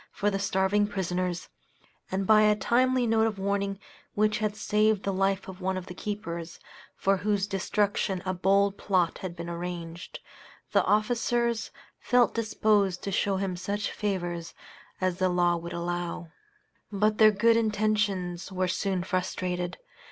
[0.11, 1.47] for the starving prisoners,
[2.11, 3.77] and by a timely note of warning,
[4.15, 6.59] which had saved the life of one of the keepers,
[6.95, 10.19] for whose destruction a bold plot had been arranged
[10.71, 11.69] the officers
[11.99, 14.55] felt disposed to show him such favors
[14.99, 16.29] as the law would allow.
[16.91, 19.77] But their good intentions were soon frustrated.